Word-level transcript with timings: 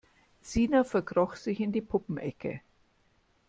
Sina 0.41 0.83
verkroch 0.83 1.35
sich 1.35 1.59
in 1.59 1.71
die 1.73 1.81
Puppenecke. 1.83 2.61